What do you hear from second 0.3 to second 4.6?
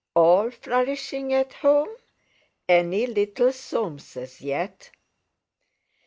flourishing at home? Any little Soameses